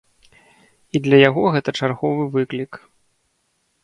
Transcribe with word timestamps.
І 0.99 1.01
для 1.07 1.17
яго 1.29 1.43
гэта 1.55 1.69
чарговы 1.79 2.23
выклік. 2.37 2.81